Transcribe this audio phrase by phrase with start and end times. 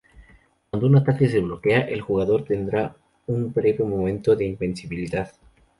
[0.71, 2.95] Cuando un ataque se bloquea, el jugador tendrá
[3.27, 5.31] un breve momento de invencibilidad.